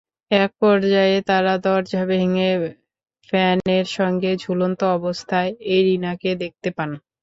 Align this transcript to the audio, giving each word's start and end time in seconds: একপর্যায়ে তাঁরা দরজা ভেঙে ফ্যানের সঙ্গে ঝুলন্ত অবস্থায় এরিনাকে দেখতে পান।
একপর্যায়ে 0.31 1.17
তাঁরা 1.29 1.53
দরজা 1.65 2.01
ভেঙে 2.09 2.51
ফ্যানের 3.29 3.85
সঙ্গে 3.97 4.31
ঝুলন্ত 4.43 4.81
অবস্থায় 4.97 5.51
এরিনাকে 5.75 6.29
দেখতে 6.43 6.69
পান। 6.77 6.89